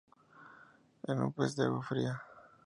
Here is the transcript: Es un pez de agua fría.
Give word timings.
Es 1.11 1.15
un 1.27 1.31
pez 1.35 1.55
de 1.57 1.63
agua 1.67 1.83
fría. 1.91 2.19